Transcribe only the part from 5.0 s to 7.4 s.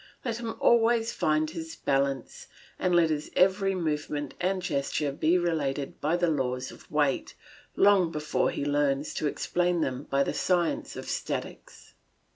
be regulated by the laws of weight,